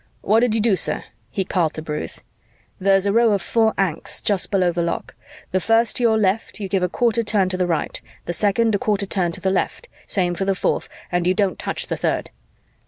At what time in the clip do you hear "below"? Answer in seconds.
4.49-4.71